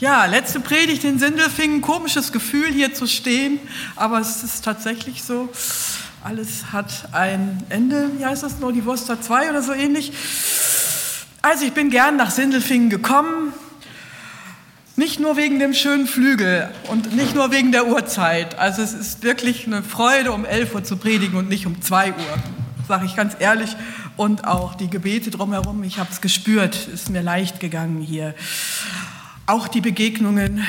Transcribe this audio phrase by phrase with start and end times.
[0.00, 3.58] Ja, letzte Predigt in Sindelfingen, komisches Gefühl hier zu stehen,
[3.96, 5.48] aber es ist tatsächlich so.
[6.22, 8.08] Alles hat ein Ende.
[8.16, 8.70] Wie heißt das noch?
[8.70, 10.12] Die Wurst hat zwei oder so ähnlich.
[11.42, 13.52] Also ich bin gern nach Sindelfingen gekommen.
[14.94, 18.56] Nicht nur wegen dem schönen Flügel und nicht nur wegen der Uhrzeit.
[18.56, 22.10] Also es ist wirklich eine Freude, um 11 Uhr zu predigen und nicht um 2
[22.10, 22.38] Uhr,
[22.86, 23.74] sage ich ganz ehrlich.
[24.16, 28.36] Und auch die Gebete drumherum, ich habe es gespürt, ist mir leicht gegangen hier.
[29.48, 30.62] Auch die Begegnungen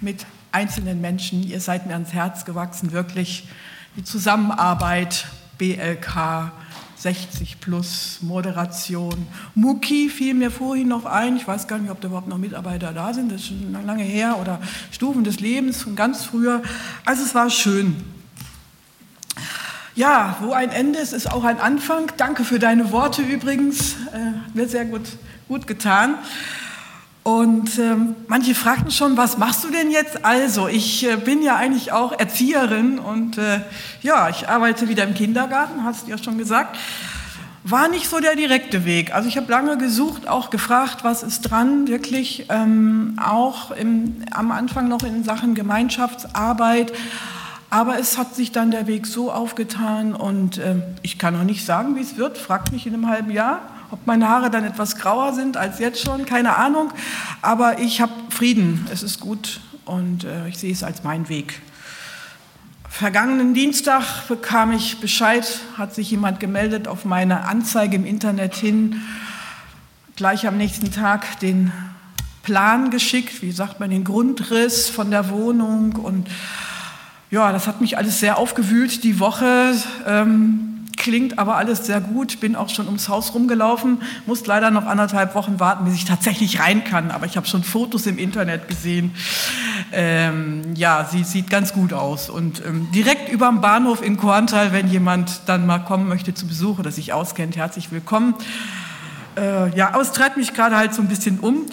[0.00, 3.46] mit einzelnen Menschen, ihr seid mir ans Herz gewachsen, wirklich.
[3.94, 5.26] Die Zusammenarbeit,
[5.58, 6.50] BLK,
[6.96, 9.26] 60 plus, Moderation.
[9.54, 11.36] Muki fiel mir vorhin noch ein.
[11.36, 13.30] Ich weiß gar nicht, ob da überhaupt noch Mitarbeiter da sind.
[13.30, 14.38] Das ist schon lange her.
[14.40, 16.62] Oder Stufen des Lebens von ganz früher.
[17.04, 18.02] Also es war schön.
[19.94, 22.10] Ja, wo ein Ende ist, ist auch ein Anfang.
[22.16, 23.96] Danke für deine Worte übrigens.
[24.14, 25.02] Äh, mir sehr gut,
[25.48, 26.14] gut getan.
[27.22, 30.24] Und ähm, manche fragten schon, was machst du denn jetzt?
[30.24, 33.60] Also, ich äh, bin ja eigentlich auch Erzieherin und äh,
[34.00, 36.78] ja, ich arbeite wieder im Kindergarten, hast du ja schon gesagt.
[37.62, 39.14] War nicht so der direkte Weg.
[39.14, 44.50] Also ich habe lange gesucht, auch gefragt, was ist dran, wirklich ähm, auch im, am
[44.50, 46.90] Anfang noch in Sachen Gemeinschaftsarbeit.
[47.68, 51.66] Aber es hat sich dann der Weg so aufgetan und äh, ich kann noch nicht
[51.66, 52.38] sagen, wie es wird.
[52.38, 53.60] Fragt mich in einem halben Jahr.
[53.90, 56.92] Ob meine Haare dann etwas grauer sind als jetzt schon, keine Ahnung.
[57.42, 61.60] Aber ich habe Frieden, es ist gut und äh, ich sehe es als meinen Weg.
[62.88, 69.00] Vergangenen Dienstag bekam ich Bescheid, hat sich jemand gemeldet auf meine Anzeige im Internet hin,
[70.16, 71.72] gleich am nächsten Tag den
[72.42, 76.28] Plan geschickt, wie sagt man, den Grundriss von der Wohnung und
[77.30, 79.74] ja, das hat mich alles sehr aufgewühlt die Woche.
[80.04, 80.69] Ähm,
[81.00, 85.34] Klingt aber alles sehr gut, bin auch schon ums Haus rumgelaufen, muss leider noch anderthalb
[85.34, 87.10] Wochen warten, bis ich tatsächlich rein kann.
[87.10, 89.14] Aber ich habe schon Fotos im Internet gesehen.
[89.92, 92.28] Ähm, ja, sie sieht ganz gut aus.
[92.28, 96.78] Und ähm, direkt dem Bahnhof in Korntal, wenn jemand dann mal kommen möchte zu Besuch
[96.78, 98.34] oder sich auskennt, herzlich willkommen.
[99.38, 101.64] Äh, ja, aber es treibt mich gerade halt so ein bisschen um.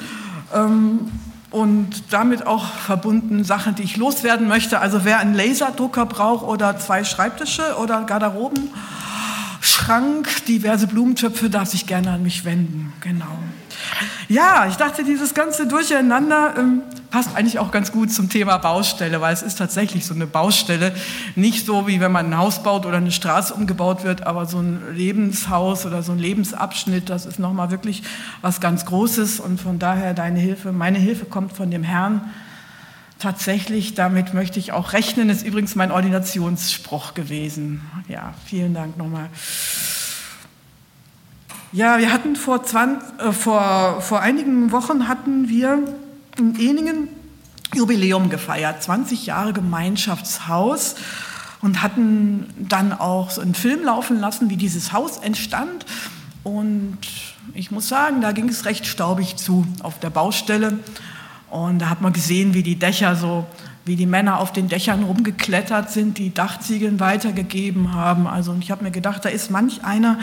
[0.56, 1.12] Ähm,
[1.52, 4.80] und damit auch verbunden Sachen, die ich loswerden möchte.
[4.80, 8.70] Also wer einen Laserdrucker braucht oder zwei Schreibtische oder Garderoben
[9.68, 12.94] Schrank, diverse Blumentöpfe, darf sich gerne an mich wenden.
[13.02, 13.38] Genau.
[14.30, 19.20] Ja, ich dachte, dieses ganze Durcheinander ähm, passt eigentlich auch ganz gut zum Thema Baustelle,
[19.20, 20.94] weil es ist tatsächlich so eine Baustelle.
[21.36, 24.60] Nicht so, wie wenn man ein Haus baut oder eine Straße umgebaut wird, aber so
[24.60, 28.04] ein Lebenshaus oder so ein Lebensabschnitt, das ist nochmal wirklich
[28.42, 29.40] was ganz Großes.
[29.40, 32.22] Und von daher deine Hilfe, meine Hilfe kommt von dem Herrn
[33.20, 37.82] tatsächlich, damit möchte ich auch rechnen, ist übrigens mein Ordinationsspruch gewesen.
[38.08, 39.30] Ja, vielen Dank nochmal.
[41.72, 45.80] Ja, wir hatten vor, 20, äh, vor, vor einigen Wochen hatten wir
[46.38, 47.10] in Eningen
[47.76, 50.96] Jubiläum gefeiert, 20 Jahre Gemeinschaftshaus
[51.62, 55.86] und hatten dann auch so einen Film laufen lassen, wie dieses Haus entstand.
[56.44, 57.00] Und
[57.54, 60.80] ich muss sagen, da ging es recht staubig zu auf der Baustelle.
[61.50, 63.46] Und da hat man gesehen, wie die Dächer so,
[63.86, 68.28] wie die Männer auf den Dächern rumgeklettert sind, die Dachziegeln weitergegeben haben.
[68.28, 70.20] Also und ich habe mir gedacht, da ist manch einer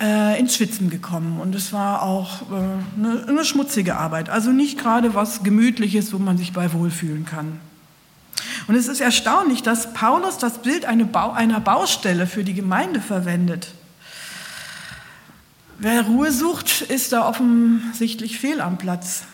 [0.00, 1.40] äh, ins Schwitzen gekommen.
[1.40, 2.54] Und es war auch äh,
[2.98, 4.28] eine, eine schmutzige Arbeit.
[4.28, 7.60] Also nicht gerade was Gemütliches, wo man sich bei wohlfühlen kann.
[8.66, 11.04] Und es ist erstaunlich, dass Paulus das Bild einer
[11.60, 13.72] Baustelle für die Gemeinde verwendet.
[15.78, 19.24] Wer Ruhe sucht, ist da offensichtlich fehl am Platz.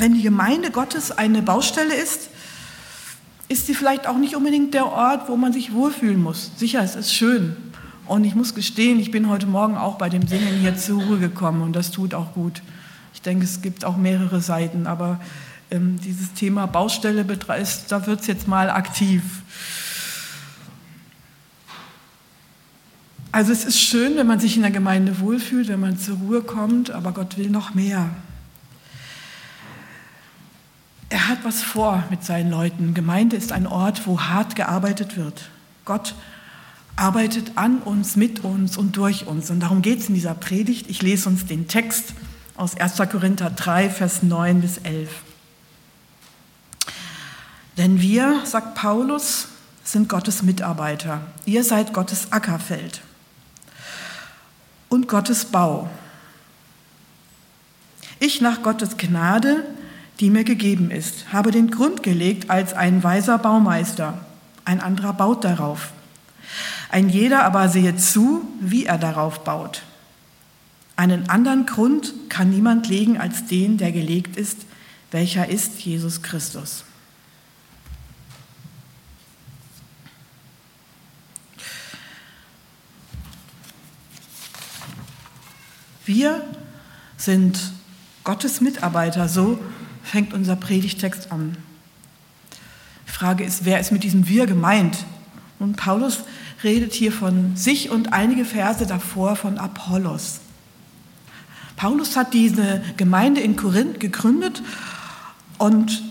[0.00, 2.30] Wenn die Gemeinde Gottes eine Baustelle ist,
[3.48, 6.52] ist sie vielleicht auch nicht unbedingt der Ort, wo man sich wohlfühlen muss.
[6.56, 7.56] Sicher, es ist schön.
[8.06, 11.18] Und ich muss gestehen, ich bin heute Morgen auch bei dem Singen hier zur Ruhe
[11.18, 12.62] gekommen und das tut auch gut.
[13.12, 15.20] Ich denke, es gibt auch mehrere Seiten, aber
[15.70, 17.26] ähm, dieses Thema Baustelle,
[17.60, 19.22] ist, da wird es jetzt mal aktiv.
[23.32, 26.40] Also es ist schön, wenn man sich in der Gemeinde wohlfühlt, wenn man zur Ruhe
[26.40, 28.08] kommt, aber Gott will noch mehr.
[31.10, 32.94] Er hat was vor mit seinen Leuten.
[32.94, 35.50] Gemeinde ist ein Ort, wo hart gearbeitet wird.
[35.84, 36.14] Gott
[36.94, 39.50] arbeitet an uns, mit uns und durch uns.
[39.50, 40.88] Und darum geht es in dieser Predigt.
[40.88, 42.14] Ich lese uns den Text
[42.56, 42.96] aus 1.
[43.10, 45.10] Korinther 3, Vers 9 bis 11.
[47.76, 49.48] Denn wir, sagt Paulus,
[49.82, 51.22] sind Gottes Mitarbeiter.
[51.44, 53.00] Ihr seid Gottes Ackerfeld
[54.88, 55.90] und Gottes Bau.
[58.20, 59.64] Ich nach Gottes Gnade
[60.20, 64.18] die mir gegeben ist, habe den Grund gelegt als ein weiser Baumeister.
[64.66, 65.92] Ein anderer baut darauf.
[66.90, 69.82] Ein jeder aber sehe zu, wie er darauf baut.
[70.96, 74.66] Einen anderen Grund kann niemand legen als den, der gelegt ist,
[75.10, 76.84] welcher ist Jesus Christus.
[86.04, 86.44] Wir
[87.16, 87.72] sind
[88.24, 89.58] Gottes Mitarbeiter, so
[90.02, 91.56] fängt unser Predigtext an.
[93.06, 95.04] Die Frage ist, wer ist mit diesem Wir gemeint?
[95.58, 96.20] Und Paulus
[96.62, 100.40] redet hier von sich und einige Verse davor von Apollos.
[101.76, 104.62] Paulus hat diese Gemeinde in Korinth gegründet
[105.58, 106.02] und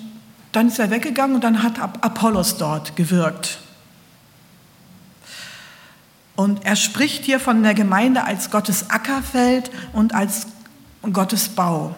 [0.51, 3.59] dann ist er weggegangen und dann hat Apollos dort gewirkt.
[6.35, 10.47] Und er spricht hier von der Gemeinde als Gottes Ackerfeld und als
[11.12, 11.95] Gottes Bau.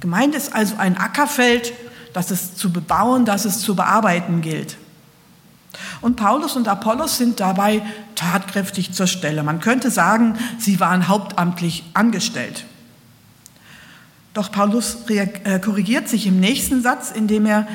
[0.00, 1.72] Gemeinde ist also ein Ackerfeld,
[2.12, 4.76] das es zu bebauen, das es zu bearbeiten gilt.
[6.00, 7.82] Und Paulus und Apollos sind dabei
[8.14, 9.42] tatkräftig zur Stelle.
[9.42, 12.64] Man könnte sagen, sie waren hauptamtlich angestellt.
[14.32, 17.66] Doch Paulus äh, korrigiert sich im nächsten Satz, indem er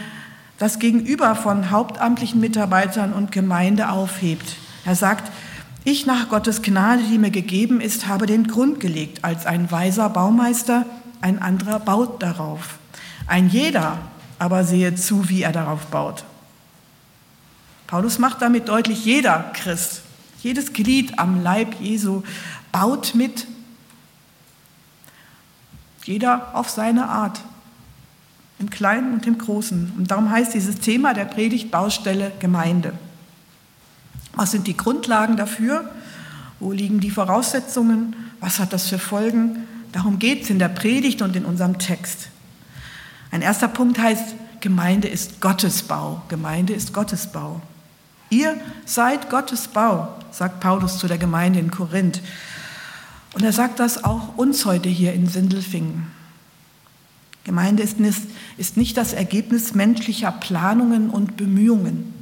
[0.57, 4.55] das Gegenüber von hauptamtlichen Mitarbeitern und Gemeinde aufhebt.
[4.85, 5.31] Er sagt,
[5.83, 10.09] ich nach Gottes Gnade, die mir gegeben ist, habe den Grund gelegt als ein weiser
[10.09, 10.85] Baumeister,
[11.25, 12.77] ein anderer baut darauf.
[13.25, 13.97] Ein jeder
[14.37, 16.23] aber sehe zu, wie er darauf baut.
[17.87, 20.03] Paulus macht damit deutlich, jeder Christ,
[20.43, 22.21] jedes Glied am Leib Jesu
[22.71, 23.47] baut mit.
[26.03, 27.41] Jeder auf seine Art,
[28.59, 29.93] im Kleinen und im Großen.
[29.97, 32.93] Und darum heißt dieses Thema der Predigt Baustelle Gemeinde.
[34.33, 35.89] Was sind die Grundlagen dafür?
[36.59, 38.15] Wo liegen die Voraussetzungen?
[38.39, 39.67] Was hat das für Folgen?
[39.95, 42.27] Darum geht es in der Predigt und in unserem Text.
[43.31, 46.21] Ein erster Punkt heißt, Gemeinde ist Gottesbau.
[46.27, 47.61] Gemeinde ist Gottesbau.
[48.29, 52.19] Ihr seid Gottes Bau, sagt Paulus zu der Gemeinde in Korinth.
[53.35, 56.07] Und er sagt das auch uns heute hier in Sindelfingen.
[57.45, 62.13] Gemeinde ist nicht das Ergebnis menschlicher Planungen und Bemühungen.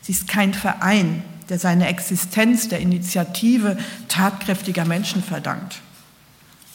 [0.00, 5.82] Sie ist kein Verein, der seine Existenz der Initiative tatkräftiger Menschen verdankt.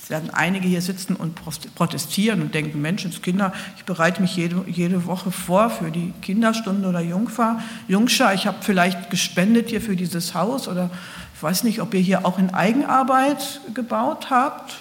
[0.06, 1.34] Es werden einige hier sitzen und
[1.74, 7.00] protestieren und denken, Menschenskinder, ich bereite mich jede, jede Woche vor für die Kinderstunde oder
[7.00, 8.36] Jungfer, Jungschar.
[8.36, 10.92] Ich habe vielleicht gespendet hier für dieses Haus oder
[11.34, 14.76] ich weiß nicht, ob ihr hier auch in Eigenarbeit gebaut habt.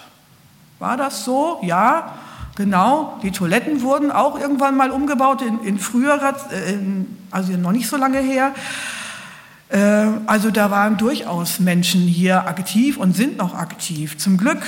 [0.78, 1.58] War das so?
[1.62, 2.12] Ja,
[2.54, 3.18] genau.
[3.22, 6.76] Die Toiletten wurden auch irgendwann mal umgebaut in, in früherer, äh,
[7.30, 8.52] also noch nicht so lange her.
[9.70, 14.60] Äh, also da waren durchaus Menschen hier aktiv und sind noch aktiv, zum Glück.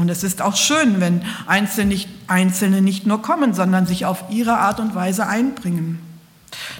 [0.00, 4.24] Und es ist auch schön, wenn Einzelne nicht, Einzelne nicht nur kommen, sondern sich auf
[4.30, 6.00] ihre Art und Weise einbringen.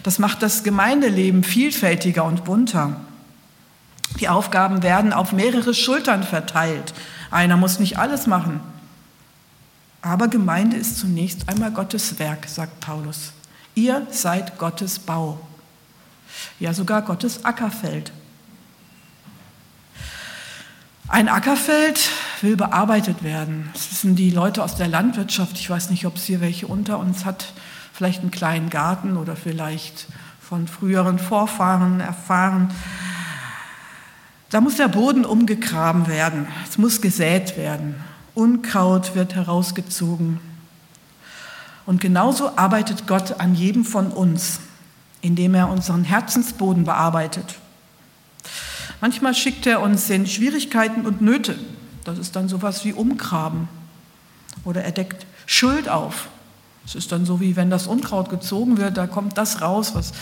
[0.03, 2.99] Das macht das Gemeindeleben vielfältiger und bunter.
[4.21, 6.95] Die Aufgaben werden auf mehrere Schultern verteilt.
[7.31, 8.61] Einer muss nicht alles machen.
[10.01, 13.35] Aber Gemeinde ist zunächst einmal Gottes Werk, sagt Paulus.
[13.75, 15.39] Ihr seid Gottes Bau.
[16.59, 18.13] Ja, sogar Gottes Ackerfeld.
[21.07, 22.09] Ein Ackerfeld
[22.43, 23.71] will bearbeitet werden.
[23.73, 25.59] Das sind die Leute aus der Landwirtschaft.
[25.59, 27.53] Ich weiß nicht, ob es hier welche unter uns hat.
[27.93, 30.07] Vielleicht einen kleinen Garten oder vielleicht
[30.41, 32.73] von früheren Vorfahren erfahren.
[34.51, 36.49] Da muss der Boden umgegraben werden.
[36.69, 37.95] Es muss gesät werden.
[38.35, 40.41] Unkraut wird herausgezogen.
[41.87, 44.61] Und genauso arbeitet Gott an jedem von uns,
[45.21, 47.57] indem er unseren Herzensboden bearbeitet.
[49.01, 51.59] Manchmal schickt er uns in Schwierigkeiten und Nöte.
[52.05, 53.69] Das ist dann sowas wie Umgraben.
[54.65, 56.29] Oder er deckt Schuld auf.
[56.85, 60.13] Es ist dann so, wie wenn das Unkraut gezogen wird, da kommt das raus, was,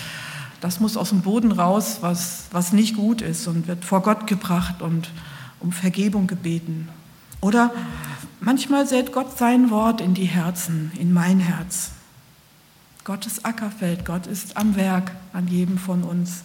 [0.61, 4.26] das muss aus dem Boden raus, was, was nicht gut ist und wird vor Gott
[4.26, 5.08] gebracht und
[5.61, 6.88] um Vergebung gebeten.
[7.40, 7.73] Oder
[8.40, 11.92] manchmal sät Gott sein Wort in die Herzen, in mein Herz.
[13.04, 16.42] Gottes Ackerfeld, Gott ist am Werk an jedem von uns.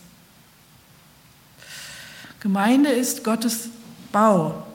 [2.39, 3.69] Gemeinde ist Gottes
[4.11, 4.65] Bau.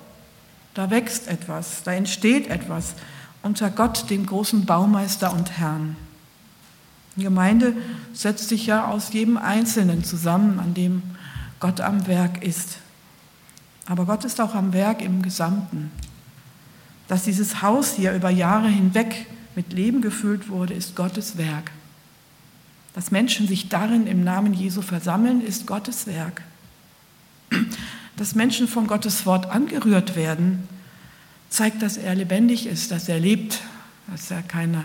[0.79, 2.95] Da wächst etwas, da entsteht etwas
[3.43, 5.97] unter Gott, dem großen Baumeister und Herrn.
[7.17, 7.75] Die Gemeinde
[8.13, 11.03] setzt sich ja aus jedem Einzelnen zusammen, an dem
[11.59, 12.79] Gott am Werk ist.
[13.87, 15.91] Aber Gott ist auch am Werk im Gesamten.
[17.09, 21.73] Dass dieses Haus hier über Jahre hinweg mit Leben gefüllt wurde, ist Gottes Werk.
[22.95, 26.43] Dass Menschen sich darin im Namen Jesu versammeln, ist Gottes Werk
[28.19, 30.69] dass Menschen von Gottes Wort angerührt werden,
[31.49, 33.63] zeigt, dass er lebendig ist, dass er lebt,
[34.09, 34.85] dass er keine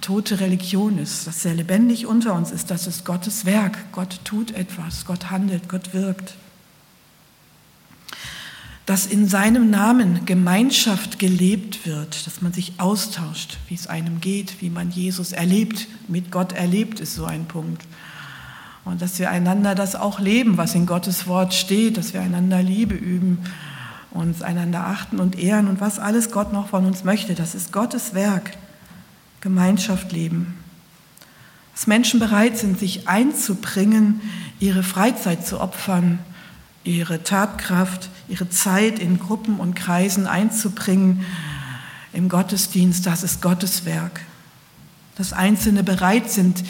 [0.00, 3.78] tote Religion ist, dass er lebendig unter uns ist, das ist Gottes Werk.
[3.92, 6.34] Gott tut etwas, Gott handelt, Gott wirkt.
[8.88, 14.62] dass in seinem Namen Gemeinschaft gelebt wird, dass man sich austauscht, wie es einem geht,
[14.62, 17.82] wie man Jesus erlebt, mit Gott erlebt, ist so ein Punkt.
[18.88, 22.62] Und dass wir einander das auch leben, was in Gottes Wort steht, dass wir einander
[22.62, 23.44] Liebe üben,
[24.10, 27.34] uns einander achten und ehren und was alles Gott noch von uns möchte.
[27.34, 28.52] Das ist Gottes Werk.
[29.42, 30.56] Gemeinschaft leben.
[31.74, 34.22] Dass Menschen bereit sind, sich einzubringen,
[34.58, 36.18] ihre Freizeit zu opfern,
[36.82, 41.26] ihre Tatkraft, ihre Zeit in Gruppen und Kreisen einzubringen
[42.14, 44.22] im Gottesdienst, das ist Gottes Werk.
[45.18, 46.64] Dass Einzelne bereit sind,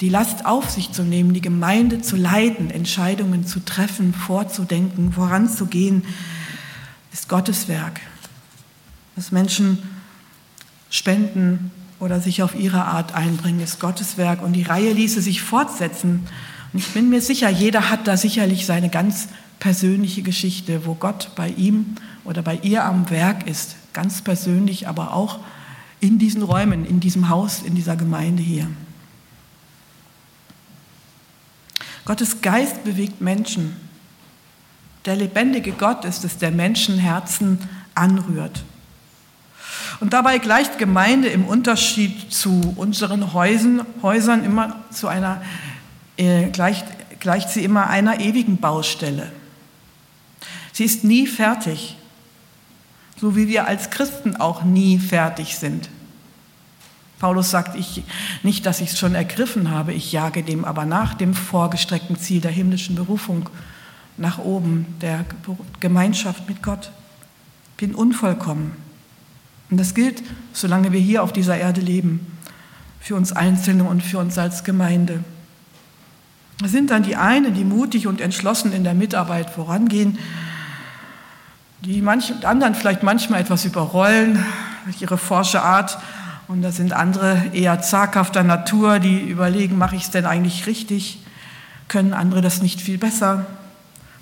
[0.00, 6.04] die Last auf sich zu nehmen, die Gemeinde zu leiten, Entscheidungen zu treffen, vorzudenken, voranzugehen,
[7.12, 8.00] ist Gottes Werk.
[9.14, 9.78] Dass Menschen
[10.90, 14.42] spenden oder sich auf ihre Art einbringen, ist Gottes Werk.
[14.42, 16.26] Und die Reihe ließe sich fortsetzen.
[16.72, 19.28] Und ich bin mir sicher, jeder hat da sicherlich seine ganz
[19.60, 23.76] persönliche Geschichte, wo Gott bei ihm oder bei ihr am Werk ist.
[23.94, 25.38] Ganz persönlich, aber auch
[26.00, 28.68] in diesen Räumen, in diesem Haus, in dieser Gemeinde hier.
[32.06, 33.76] Gottes Geist bewegt Menschen.
[35.04, 37.58] Der lebendige Gott ist es, der Menschenherzen
[37.94, 38.64] anrührt.
[40.00, 45.42] Und dabei gleicht Gemeinde im Unterschied zu unseren Häusern, Häusern immer zu einer,
[46.16, 46.86] äh, gleicht,
[47.18, 49.32] gleicht sie immer einer ewigen Baustelle.
[50.72, 51.96] Sie ist nie fertig,
[53.20, 55.88] so wie wir als Christen auch nie fertig sind.
[57.18, 58.02] Paulus sagt ich,
[58.42, 62.40] nicht, dass ich es schon ergriffen habe, ich jage dem aber nach dem vorgestreckten Ziel
[62.40, 63.48] der himmlischen Berufung
[64.18, 65.24] nach oben, der
[65.80, 66.90] Gemeinschaft mit Gott.
[67.76, 68.72] Bin unvollkommen.
[69.70, 72.26] Und das gilt, solange wir hier auf dieser Erde leben,
[73.00, 75.22] für uns Einzelne und für uns als Gemeinde.
[76.64, 80.18] Es sind dann die einen, die mutig und entschlossen in der Mitarbeit vorangehen,
[81.82, 84.44] die manchen anderen vielleicht manchmal etwas überrollen
[84.84, 85.98] durch ihre forsche Art
[86.48, 91.20] und da sind andere eher zaghafter Natur, die überlegen, mache ich es denn eigentlich richtig?
[91.88, 93.46] Können andere das nicht viel besser?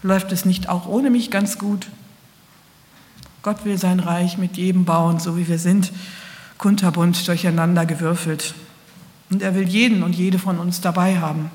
[0.02, 1.88] Läuft es nicht auch ohne mich ganz gut?
[3.42, 5.92] Gott will sein Reich mit jedem bauen, so wie wir sind,
[6.56, 8.54] kunterbunt durcheinander gewürfelt.
[9.30, 11.50] Und er will jeden und jede von uns dabei haben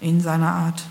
[0.00, 0.82] in seiner Art.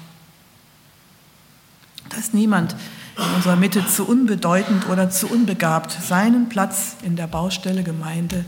[2.09, 2.75] Da ist niemand
[3.17, 8.43] in unserer Mitte zu unbedeutend oder zu unbegabt, seinen Platz in der Baustelle Gemeinde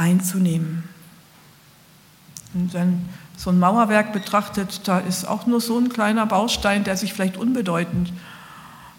[0.00, 0.84] einzunehmen.
[2.54, 6.96] Und wenn so ein Mauerwerk betrachtet, da ist auch nur so ein kleiner Baustein, der
[6.96, 8.12] sich vielleicht unbedeutend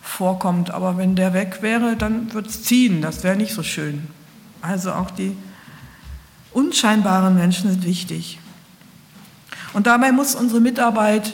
[0.01, 0.71] vorkommt.
[0.71, 3.01] Aber wenn der weg wäre, dann würde es ziehen.
[3.01, 4.07] Das wäre nicht so schön.
[4.61, 5.35] Also auch die
[6.53, 8.39] unscheinbaren Menschen sind wichtig.
[9.73, 11.33] Und dabei muss unsere Mitarbeit,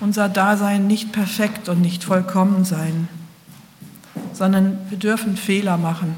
[0.00, 3.08] unser Dasein nicht perfekt und nicht vollkommen sein,
[4.32, 6.16] sondern wir dürfen Fehler machen.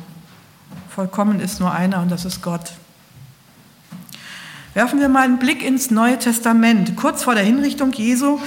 [0.89, 2.73] Vollkommen ist nur einer und das ist Gott.
[4.73, 6.95] Werfen wir mal einen Blick ins Neue Testament.
[6.97, 8.39] Kurz vor der Hinrichtung Jesu,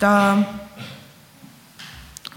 [0.00, 0.44] da,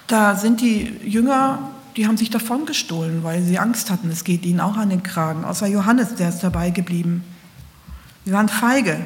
[0.05, 1.57] da sind die Jünger,
[1.95, 5.01] die haben sich davon gestohlen, weil sie Angst hatten, es geht ihnen auch an den
[5.01, 5.45] Kragen.
[5.45, 7.23] Außer Johannes, der ist dabei geblieben.
[8.23, 9.03] Sie waren feige.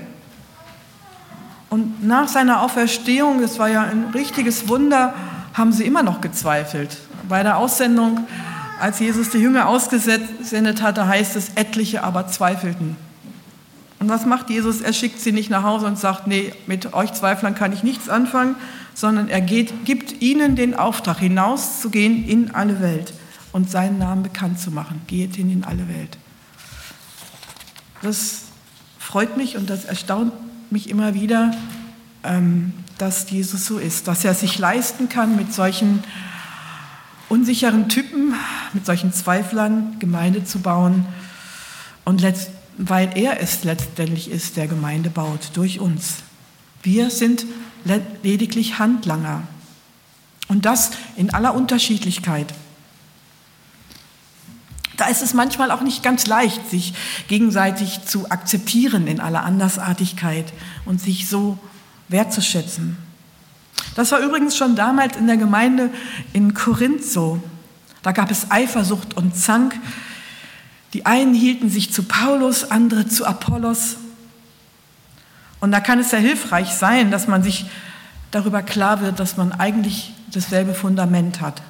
[1.70, 5.14] Und nach seiner Auferstehung, das war ja ein richtiges Wunder,
[5.54, 6.98] haben sie immer noch gezweifelt.
[7.30, 8.28] Bei der Aussendung,
[8.78, 12.98] als Jesus die Jünger ausgesendet hatte, heißt es, etliche aber zweifelten.
[14.02, 14.82] Und was macht Jesus?
[14.82, 18.10] Er schickt sie nicht nach Hause und sagt, nee, mit euch Zweiflern kann ich nichts
[18.10, 18.56] anfangen,
[18.96, 23.14] sondern er geht, gibt ihnen den Auftrag, hinauszugehen in alle Welt
[23.52, 25.04] und seinen Namen bekannt zu machen.
[25.06, 26.18] Geht hin in alle Welt.
[28.02, 28.46] Das
[28.98, 30.34] freut mich und das erstaunt
[30.72, 31.52] mich immer wieder,
[32.24, 36.04] ähm, dass Jesus so ist, dass er sich leisten kann, mit solchen
[37.30, 38.34] unsicheren Typen,
[38.74, 41.06] mit solchen Zweiflern Gemeinde zu bauen
[42.04, 46.18] und letztendlich weil er es letztendlich ist, der Gemeinde baut, durch uns.
[46.84, 47.46] Wir sind
[48.24, 49.44] lediglich Handlanger.
[50.48, 52.54] Und das in aller Unterschiedlichkeit.
[54.98, 56.94] Da ist es manchmal auch nicht ganz leicht, sich
[57.28, 60.52] gegenseitig zu akzeptieren in aller Andersartigkeit
[60.86, 61.58] und sich so
[62.10, 62.98] wertzuschätzen.
[63.96, 65.90] Das war übrigens schon damals in der Gemeinde
[66.34, 67.42] in Korinth so.
[68.04, 69.80] Da gab es Eifersucht und Zank
[70.94, 73.98] die einen hielten sich zu Paulus, andere zu Apollos.
[75.60, 77.66] Und da kann es sehr hilfreich sein, dass man sich
[78.32, 81.62] darüber klar wird, dass man eigentlich dasselbe Fundament hat.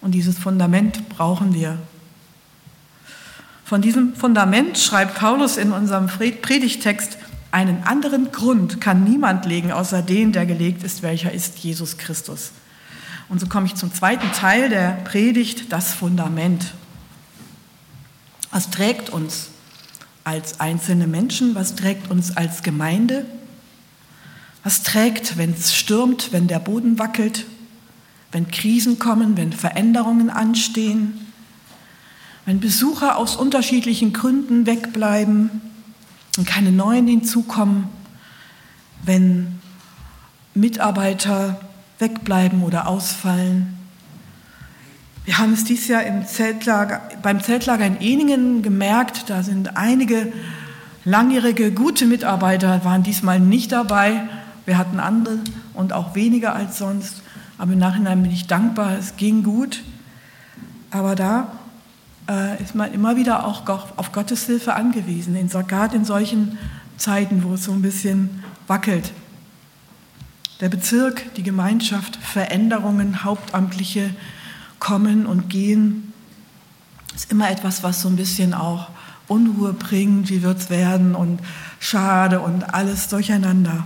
[0.00, 1.78] Und dieses Fundament brauchen wir.
[3.64, 7.16] Von diesem Fundament schreibt Paulus in unserem Predigtext,
[7.50, 12.50] einen anderen Grund kann niemand legen, außer den, der gelegt ist, welcher ist Jesus Christus.
[13.28, 16.74] Und so komme ich zum zweiten Teil der Predigt, das Fundament.
[18.54, 19.48] Was trägt uns
[20.22, 21.56] als einzelne Menschen?
[21.56, 23.26] Was trägt uns als Gemeinde?
[24.62, 27.46] Was trägt, wenn es stürmt, wenn der Boden wackelt,
[28.30, 31.32] wenn Krisen kommen, wenn Veränderungen anstehen,
[32.46, 35.50] wenn Besucher aus unterschiedlichen Gründen wegbleiben
[36.36, 37.88] und keine neuen hinzukommen,
[39.04, 39.58] wenn
[40.54, 41.60] Mitarbeiter
[41.98, 43.83] wegbleiben oder ausfallen.
[45.24, 50.30] Wir haben es dieses Jahr im Zeltlager, beim Zeltlager in Eningen gemerkt, da sind einige
[51.06, 54.28] langjährige, gute Mitarbeiter, waren diesmal nicht dabei.
[54.66, 55.38] Wir hatten andere
[55.72, 57.22] und auch weniger als sonst.
[57.56, 59.82] Aber im Nachhinein bin ich dankbar, es ging gut.
[60.90, 61.52] Aber da
[62.28, 63.66] äh, ist man immer wieder auch
[63.96, 66.58] auf Gottes Hilfe angewiesen, in, gerade in solchen
[66.98, 69.12] Zeiten, wo es so ein bisschen wackelt.
[70.60, 74.10] Der Bezirk, die Gemeinschaft, Veränderungen, Hauptamtliche
[74.78, 76.12] kommen und gehen,
[77.14, 78.88] ist immer etwas, was so ein bisschen auch
[79.28, 81.40] Unruhe bringt, wie wird es werden und
[81.80, 83.84] schade und alles durcheinander.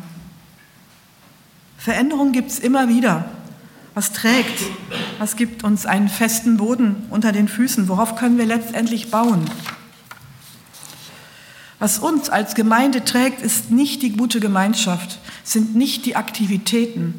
[1.76, 3.26] Veränderung gibt es immer wieder.
[3.94, 4.62] Was trägt?
[5.18, 7.88] Was gibt uns einen festen Boden unter den Füßen?
[7.88, 9.44] Worauf können wir letztendlich bauen?
[11.78, 17.14] Was uns als Gemeinde trägt, ist nicht die gute Gemeinschaft, sind nicht die Aktivitäten,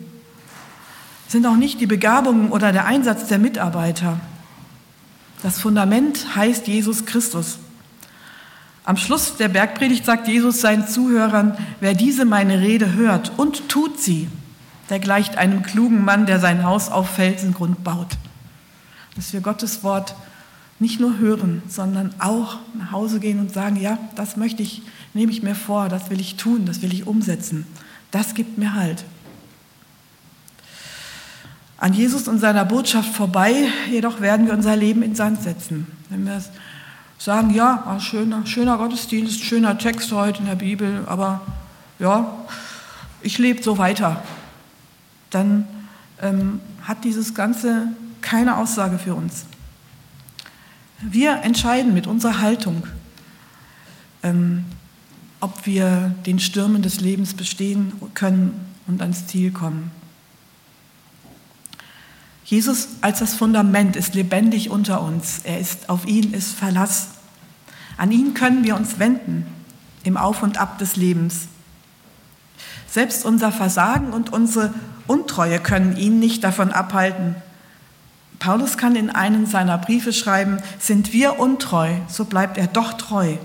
[1.29, 4.19] sind auch nicht die Begabungen oder der Einsatz der Mitarbeiter.
[5.43, 7.59] Das Fundament heißt Jesus Christus.
[8.83, 14.01] Am Schluss der Bergpredigt sagt Jesus seinen Zuhörern, wer diese meine Rede hört und tut
[14.01, 14.27] sie,
[14.89, 18.17] der gleicht einem klugen Mann, der sein Haus auf Felsengrund baut.
[19.15, 20.15] Dass wir Gottes Wort
[20.79, 24.81] nicht nur hören, sondern auch nach Hause gehen und sagen, ja, das möchte ich,
[25.13, 27.67] nehme ich mir vor, das will ich tun, das will ich umsetzen.
[28.09, 29.05] Das gibt mir Halt.
[31.79, 35.87] An Jesus und seiner Botschaft vorbei, jedoch werden wir unser Leben in Sand setzen.
[36.09, 36.43] Wenn wir
[37.17, 41.41] sagen, ja, ah, schöner, schöner Gottesdienst, schöner Text heute in der Bibel, aber
[41.97, 42.33] ja,
[43.21, 44.21] ich lebe so weiter,
[45.29, 45.67] dann
[46.21, 47.87] ähm, hat dieses Ganze
[48.21, 49.45] keine Aussage für uns.
[51.01, 52.83] Wir entscheiden mit unserer Haltung,
[54.21, 54.65] ähm,
[55.39, 59.91] ob wir den Stürmen des Lebens bestehen können und ans Ziel kommen.
[62.49, 65.41] Jesus als das Fundament ist lebendig unter uns.
[65.43, 67.09] Er ist, auf ihn ist Verlass.
[67.95, 69.45] An ihn können wir uns wenden
[70.03, 71.47] im Auf und Ab des Lebens.
[72.87, 74.73] Selbst unser Versagen und unsere
[75.05, 77.35] Untreue können ihn nicht davon abhalten,
[78.39, 83.35] Paulus kann in einem seiner Briefe schreiben, sind wir untreu, so bleibt er doch treu,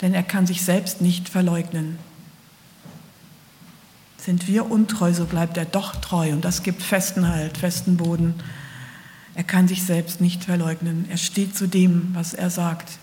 [0.00, 1.98] denn er kann sich selbst nicht verleugnen.
[4.26, 8.34] Sind wir untreu, so bleibt er doch treu und das gibt festen Halt, festen Boden.
[9.36, 11.06] Er kann sich selbst nicht verleugnen.
[11.08, 12.98] Er steht zu dem, was er sagt.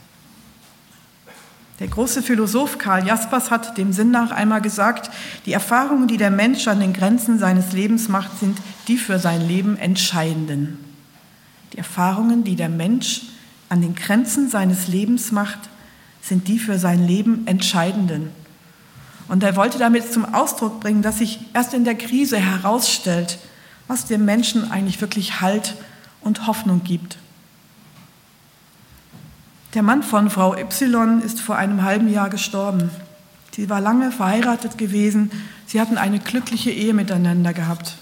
[1.80, 5.12] Der große Philosoph Karl Jaspers hat dem Sinn nach einmal gesagt,
[5.46, 8.58] die Erfahrungen, die der Mensch an den Grenzen seines Lebens macht, sind
[8.90, 10.78] die für sein Leben entscheidenden.
[11.72, 13.22] Die Erfahrungen, die der Mensch
[13.70, 15.60] an den Grenzen seines Lebens macht,
[16.22, 18.43] sind die für sein Leben entscheidenden.
[19.28, 23.40] Und er wollte damit zum Ausdruck bringen, dass sich erst in der Krise herausstellt,
[23.88, 25.76] was dem Menschen eigentlich wirklich Halt
[26.22, 27.18] und Hoffnung gibt.
[29.74, 32.92] Der Mann von Frau Y ist vor einem halben Jahr gestorben.
[33.56, 35.32] Sie war lange verheiratet gewesen.
[35.66, 37.98] Sie hatten eine glückliche Ehe miteinander gehabt.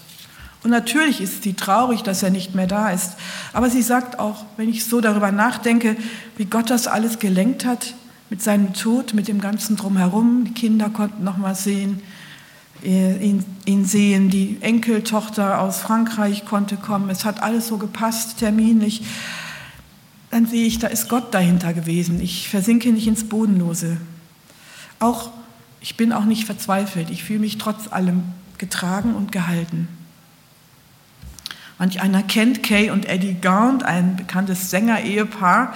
[0.62, 3.16] Und natürlich ist sie traurig, dass er nicht mehr da ist.
[3.52, 5.96] Aber sie sagt auch, wenn ich so darüber nachdenke,
[6.36, 7.94] wie Gott das alles gelenkt hat,
[8.32, 10.44] mit seinem Tod, mit dem ganzen Drumherum.
[10.46, 12.00] Die Kinder konnten noch mal sehen,
[12.82, 14.30] äh, ihn, ihn sehen.
[14.30, 17.10] Die Enkeltochter aus Frankreich konnte kommen.
[17.10, 19.02] Es hat alles so gepasst, terminlich.
[20.30, 22.22] Dann sehe ich, da ist Gott dahinter gewesen.
[22.22, 23.98] Ich versinke nicht ins Bodenlose.
[24.98, 25.30] Auch,
[25.82, 27.10] ich bin auch nicht verzweifelt.
[27.10, 28.22] Ich fühle mich trotz allem
[28.56, 29.88] getragen und gehalten.
[31.78, 35.74] Manch einer kennt Kay und Eddie Gaunt, ein bekanntes Sänger-Ehepaar.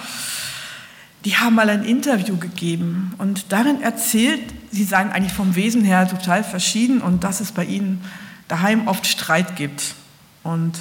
[1.27, 4.39] Die haben mal ein Interview gegeben und darin erzählt,
[4.71, 8.01] sie seien eigentlich vom Wesen her total verschieden und dass es bei ihnen
[8.47, 9.95] daheim oft Streit gibt.
[10.43, 10.79] Und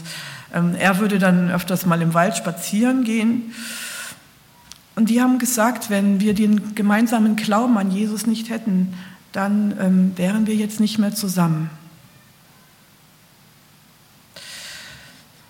[0.54, 3.54] ähm, er würde dann öfters mal im Wald spazieren gehen.
[4.94, 8.94] Und die haben gesagt, wenn wir den gemeinsamen Glauben an Jesus nicht hätten,
[9.32, 11.70] dann ähm, wären wir jetzt nicht mehr zusammen.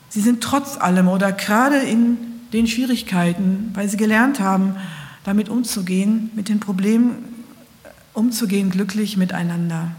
[0.09, 4.77] Sie sind trotz allem oder gerade in den Schwierigkeiten, weil sie gelernt haben,
[5.25, 7.25] damit umzugehen, mit den Problemen
[8.15, 9.91] umzugehen, glücklich miteinander.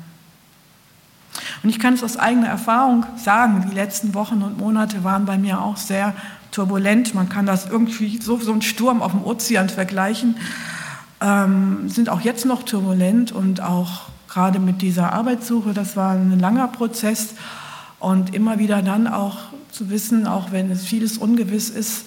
[1.63, 5.37] Und ich kann es aus eigener Erfahrung sagen, die letzten Wochen und Monate waren bei
[5.37, 6.13] mir auch sehr
[6.51, 7.13] turbulent.
[7.13, 10.37] Man kann das irgendwie so, so ein Sturm auf dem Ozean vergleichen.
[11.21, 16.39] Ähm, sind auch jetzt noch turbulent und auch gerade mit dieser Arbeitssuche, das war ein
[16.39, 17.35] langer Prozess.
[17.99, 19.37] Und immer wieder dann auch
[19.71, 22.05] zu wissen, auch wenn es vieles ungewiss ist,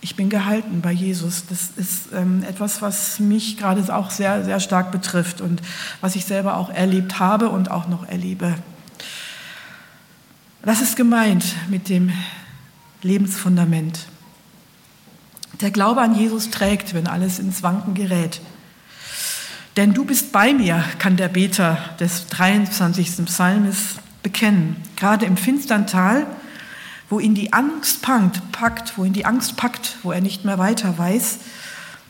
[0.00, 1.44] ich bin gehalten bei Jesus.
[1.48, 5.62] Das ist ähm, etwas, was mich gerade auch sehr, sehr stark betrifft und
[6.00, 8.54] was ich selber auch erlebt habe und auch noch erlebe.
[10.62, 12.12] Das ist gemeint mit dem
[13.02, 14.06] Lebensfundament.
[15.60, 18.40] Der Glaube an Jesus trägt, wenn alles ins Wanken gerät.
[19.76, 23.24] Denn du bist bei mir, kann der Beter des 23.
[23.26, 24.76] Psalmes bekennen.
[24.96, 26.26] Gerade im finstern Tal,
[27.08, 30.96] wo ihn die Angst packt, wo ihn die Angst packt, wo er nicht mehr weiter
[30.98, 31.38] weiß,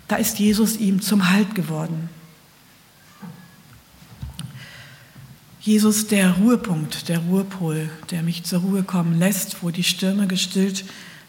[0.08, 2.08] da ist Jesus ihm zum Halt geworden.
[5.60, 10.84] Jesus der Ruhepunkt, der Ruhepol, der mich zur Ruhe kommen lässt, wo die Stürme gestillt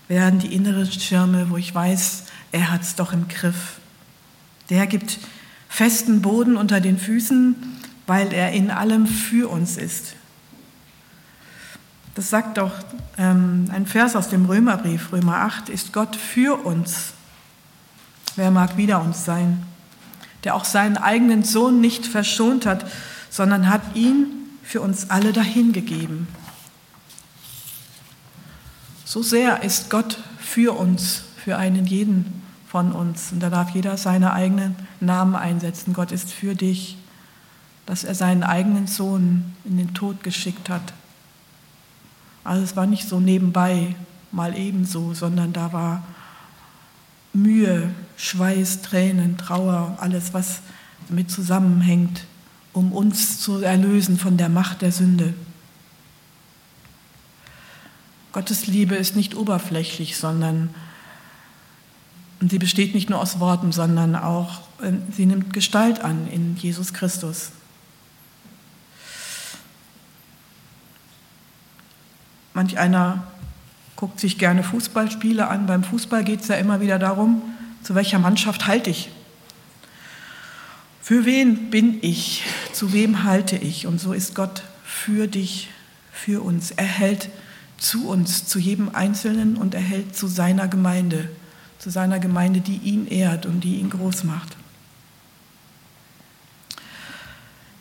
[0.08, 3.80] werden, die inneren Stürme, wo ich weiß, er hat es doch im Griff.
[4.70, 5.18] Der gibt
[5.68, 7.56] festen Boden unter den Füßen,
[8.06, 10.14] weil er in allem für uns ist.
[12.18, 12.72] Das sagt doch
[13.20, 17.14] ähm, ein Vers aus dem Römerbrief, Römer 8, ist Gott für uns.
[18.36, 19.62] Wer mag wider uns sein?
[20.44, 22.88] Der auch seinen eigenen Sohn nicht verschont hat,
[23.30, 24.26] sondern hat ihn
[24.64, 26.28] für uns alle dahingegeben.
[29.06, 33.32] So sehr ist Gott für uns, für einen jeden von uns.
[33.32, 35.94] Und da darf jeder seine eigenen Namen einsetzen.
[35.94, 36.98] Gott ist für dich,
[37.86, 40.94] dass er seinen eigenen Sohn in den Tod geschickt hat.
[42.48, 43.96] Also es war nicht so nebenbei,
[44.32, 46.04] mal ebenso, sondern da war
[47.34, 50.62] Mühe, Schweiß, Tränen, Trauer, alles, was
[51.10, 52.26] damit zusammenhängt
[52.78, 55.34] um uns zu erlösen von der Macht der Sünde.
[58.34, 60.70] Gottes Liebe ist nicht oberflächlich, sondern
[62.40, 66.94] sie besteht nicht nur aus Worten, sondern auch, äh, sie nimmt Gestalt an in Jesus
[66.94, 67.52] Christus.
[72.58, 73.22] Manch einer
[73.96, 75.67] guckt sich gerne Fußballspiele an.
[75.67, 77.43] Beim Fußball geht es ja immer wieder darum,
[77.84, 79.12] zu welcher Mannschaft halte ich.
[81.00, 82.46] Für wen bin ich?
[82.74, 83.86] Zu wem halte ich?
[83.86, 85.70] Und so ist Gott für dich,
[86.12, 86.72] für uns.
[86.72, 87.30] Er hält
[87.78, 91.30] zu uns, zu jedem Einzelnen und er hält zu seiner Gemeinde,
[91.78, 94.58] zu seiner Gemeinde, die ihn ehrt und die ihn groß macht.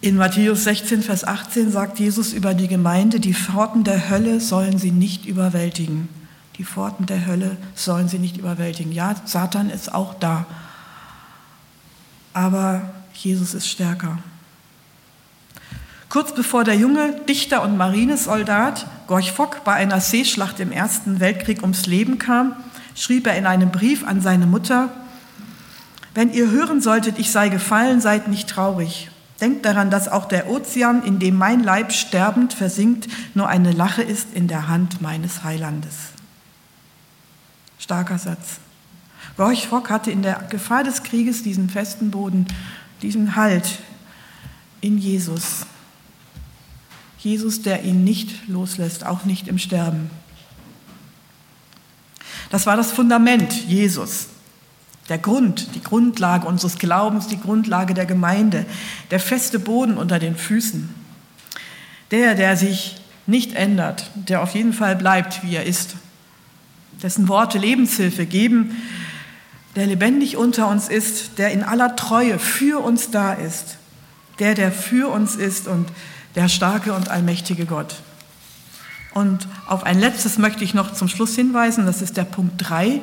[0.07, 4.79] In Matthäus 16, Vers 18 sagt Jesus über die Gemeinde, die Pforten der Hölle sollen
[4.79, 6.09] sie nicht überwältigen.
[6.59, 8.93] Die Pforten der Hölle sollen sie nicht überwältigen.
[8.93, 10.47] Ja, Satan ist auch da.
[12.33, 12.83] Aber
[13.15, 14.21] Jesus ist stärker.
[16.09, 21.63] Kurz bevor der junge Dichter und Marinesoldat Gorch Fock bei einer Seeschlacht im Ersten Weltkrieg
[21.63, 22.55] ums Leben kam,
[22.95, 24.89] schrieb er in einem Brief an seine Mutter,
[26.15, 29.11] wenn ihr hören solltet, ich sei gefallen, seid nicht traurig.
[29.41, 34.03] Denkt daran, dass auch der Ozean, in dem mein Leib sterbend versinkt, nur eine Lache
[34.03, 35.95] ist in der Hand meines Heilandes.
[37.79, 38.59] Starker Satz.
[39.37, 42.47] Gorch Fock hatte in der Gefahr des Krieges diesen festen Boden
[43.03, 43.79] diesen Halt
[44.81, 45.67] in Jesus.
[47.19, 50.11] Jesus, der ihn nicht loslässt, auch nicht im Sterben.
[52.51, 54.29] Das war das Fundament, Jesus.
[55.09, 58.67] Der Grund, die Grundlage unseres Glaubens, die Grundlage der Gemeinde,
[59.11, 60.93] der feste Boden unter den Füßen.
[62.11, 65.97] Der, der sich nicht ändert, der auf jeden Fall bleibt, wie er ist,
[67.03, 68.77] dessen Worte Lebenshilfe geben,
[69.75, 73.77] der lebendig unter uns ist, der in aller Treue für uns da ist,
[74.39, 75.89] der, der für uns ist und
[76.35, 77.97] der starke und allmächtige Gott.
[79.13, 83.01] Und auf ein letztes möchte ich noch zum Schluss hinweisen, das ist der Punkt 3.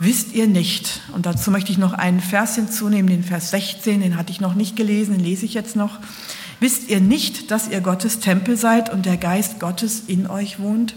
[0.00, 4.16] Wisst ihr nicht, und dazu möchte ich noch einen Vers hinzunehmen, den Vers 16, den
[4.16, 5.98] hatte ich noch nicht gelesen, den lese ich jetzt noch.
[6.60, 10.94] Wisst ihr nicht, dass ihr Gottes Tempel seid und der Geist Gottes in euch wohnt?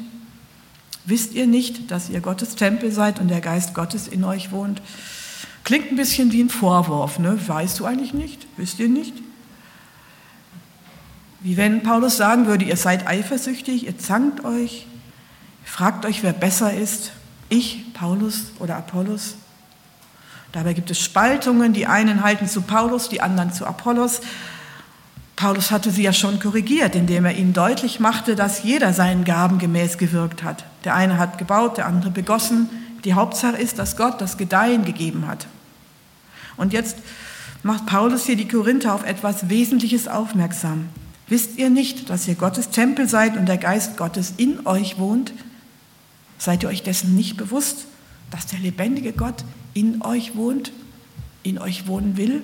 [1.05, 4.83] Wisst ihr nicht, dass ihr Gottes Tempel seid und der Geist Gottes in euch wohnt?
[5.63, 7.39] Klingt ein bisschen wie ein Vorwurf, ne?
[7.47, 8.45] Weißt du eigentlich nicht?
[8.57, 9.13] Wisst ihr nicht?
[11.39, 14.85] Wie wenn Paulus sagen würde, ihr seid eifersüchtig, ihr zankt euch,
[15.63, 17.13] fragt euch, wer besser ist,
[17.51, 19.35] ich, Paulus oder Apollos.
[20.51, 24.21] Dabei gibt es Spaltungen, die einen halten zu Paulus, die anderen zu Apollos.
[25.35, 29.59] Paulus hatte sie ja schon korrigiert, indem er ihnen deutlich machte, dass jeder seinen Gaben
[29.59, 30.65] gemäß gewirkt hat.
[30.83, 32.69] Der eine hat gebaut, der andere begossen.
[33.05, 35.47] Die Hauptsache ist, dass Gott das Gedeihen gegeben hat.
[36.57, 36.97] Und jetzt
[37.63, 40.89] macht Paulus hier die Korinther auf etwas Wesentliches aufmerksam.
[41.27, 45.31] Wisst ihr nicht, dass ihr Gottes Tempel seid und der Geist Gottes in euch wohnt?
[46.41, 47.86] Seid ihr euch dessen nicht bewusst,
[48.32, 50.71] dass der lebendige Gott in euch wohnt,
[51.43, 52.41] in euch wohnen will,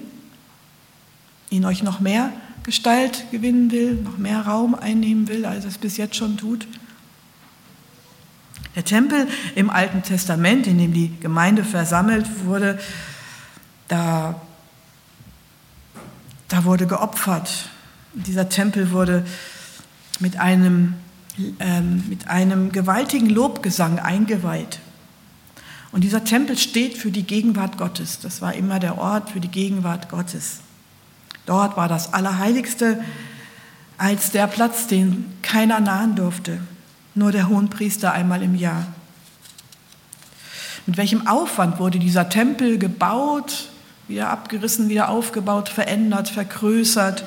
[1.50, 2.32] in euch noch mehr
[2.62, 6.68] Gestalt gewinnen will, noch mehr Raum einnehmen will, als es bis jetzt schon tut?
[8.76, 12.78] Der Tempel im Alten Testament, in dem die Gemeinde versammelt wurde,
[13.88, 14.40] da,
[16.50, 17.70] da wurde geopfert.
[18.14, 19.26] Dieser Tempel wurde
[20.20, 20.94] mit einem,
[21.38, 24.80] mit einem gewaltigen Lobgesang eingeweiht.
[25.92, 28.20] Und dieser Tempel steht für die Gegenwart Gottes.
[28.20, 30.60] Das war immer der Ort für die Gegenwart Gottes.
[31.46, 33.04] Dort war das Allerheiligste
[33.98, 36.60] als der Platz, den keiner nahen durfte
[37.18, 38.86] nur der Hohenpriester einmal im Jahr.
[40.86, 43.70] Mit welchem Aufwand wurde dieser Tempel gebaut,
[44.08, 47.26] wieder abgerissen, wieder aufgebaut, verändert, vergrößert?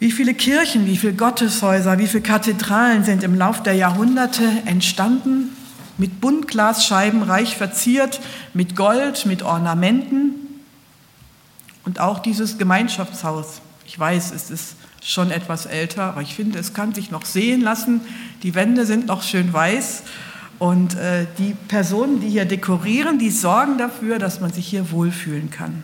[0.00, 5.56] Wie viele Kirchen, wie viele Gotteshäuser, wie viele Kathedralen sind im Lauf der Jahrhunderte entstanden,
[5.96, 8.20] mit Buntglasscheiben reich verziert,
[8.54, 10.34] mit Gold, mit Ornamenten
[11.84, 13.60] und auch dieses Gemeinschaftshaus.
[13.86, 17.60] Ich weiß, es ist schon etwas älter, aber ich finde, es kann sich noch sehen
[17.60, 18.00] lassen.
[18.44, 20.04] Die Wände sind noch schön weiß
[20.60, 25.50] und äh, die Personen, die hier dekorieren, die sorgen dafür, dass man sich hier wohlfühlen
[25.50, 25.82] kann.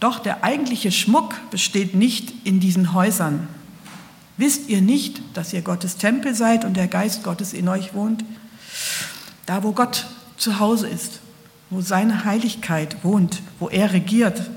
[0.00, 3.48] Doch der eigentliche Schmuck besteht nicht in diesen Häusern.
[4.36, 8.24] Wisst ihr nicht, dass ihr Gottes Tempel seid und der Geist Gottes in euch wohnt?
[9.46, 10.06] Da, wo Gott
[10.36, 11.18] zu Hause ist,
[11.70, 14.48] wo seine Heiligkeit wohnt, wo er regiert,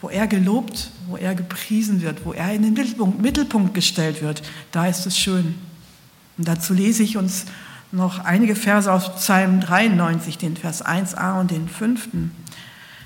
[0.00, 2.74] wo er gelobt, wo er gepriesen wird, wo er in den
[3.20, 4.42] Mittelpunkt, gestellt wird,
[4.72, 5.54] da ist es schön.
[6.36, 7.44] Und dazu lese ich uns
[7.92, 12.08] noch einige Verse aus Psalm 93, den Vers 1a und den 5.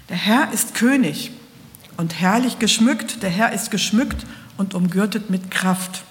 [0.09, 1.33] Der Herr ist König
[1.97, 6.05] und herrlich geschmückt, der Herr ist geschmückt und umgürtet mit Kraft.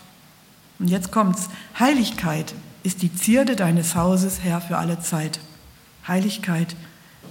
[0.79, 1.49] Und jetzt kommt's.
[1.79, 5.39] Heiligkeit ist die Zierde deines Hauses, Herr, für alle Zeit.
[6.07, 6.75] Heiligkeit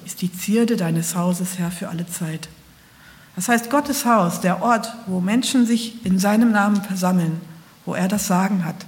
[0.05, 2.49] ist die Zierde deines Hauses, Herr, für alle Zeit.
[3.37, 7.41] Das heißt, Gottes Haus, der Ort, wo Menschen sich in seinem Namen versammeln,
[7.85, 8.87] wo er das Sagen hat,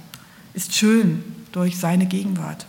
[0.53, 2.65] ist schön durch seine Gegenwart.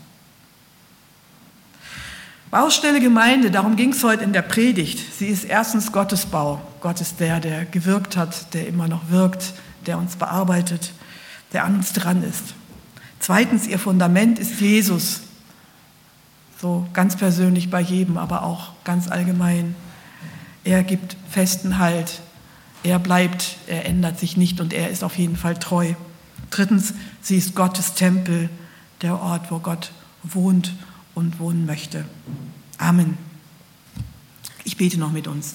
[2.51, 4.99] Baustelle Gemeinde, darum ging es heute in der Predigt.
[5.19, 6.63] Sie ist erstens Gottes Bau.
[6.81, 9.53] Gott ist der, der gewirkt hat, der immer noch wirkt,
[9.85, 10.95] der uns bearbeitet,
[11.53, 12.55] der an uns dran ist.
[13.19, 15.21] Zweitens, ihr Fundament ist Jesus.
[16.59, 19.75] So ganz persönlich bei jedem, aber auch ganz allgemein.
[20.65, 22.23] Er gibt festen Halt.
[22.83, 25.93] Er bleibt, er ändert sich nicht und er ist auf jeden Fall treu.
[26.49, 28.49] Drittens, sie ist Gottes Tempel,
[29.03, 30.73] der Ort, wo Gott wohnt
[31.19, 32.05] und wohnen möchte.
[32.79, 33.19] Amen.
[34.63, 35.55] Ich bete noch mit uns.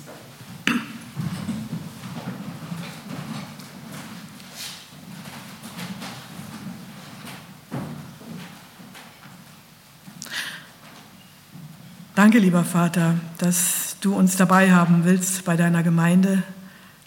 [12.13, 16.43] Danke, lieber Vater, dass du uns dabei haben willst bei deiner Gemeinde.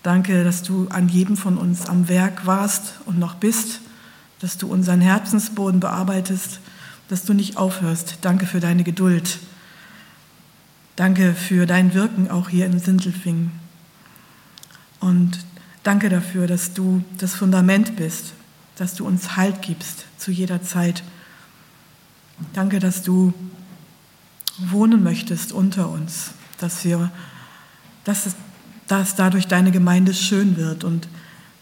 [0.02, 3.80] Danke, dass du an jedem von uns am Werk warst und noch bist,
[4.40, 6.60] dass du unseren Herzensboden bearbeitest,
[7.08, 8.18] dass du nicht aufhörst.
[8.22, 9.38] Danke für deine Geduld.
[10.96, 13.52] Danke für dein Wirken auch hier in Sindelfingen.
[15.00, 15.38] Und
[15.82, 18.32] danke dafür, dass du das Fundament bist,
[18.76, 21.02] dass du uns Halt gibst zu jeder Zeit.
[22.54, 23.32] Danke, dass du
[24.58, 27.10] wohnen möchtest unter uns, dass, wir,
[28.04, 28.34] dass,
[28.86, 30.82] dass dadurch deine Gemeinde schön wird.
[30.82, 31.08] Und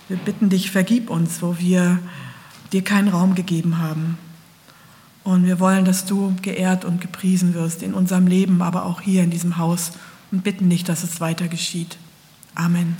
[0.08, 1.98] wir bitten dich, vergib uns, wo wir
[2.72, 4.16] dir keinen Raum gegeben haben.
[5.24, 9.24] Und wir wollen, dass du geehrt und gepriesen wirst in unserem Leben, aber auch hier
[9.24, 9.92] in diesem Haus
[10.30, 11.96] und bitten dich, dass es weiter geschieht.
[12.54, 12.96] Amen.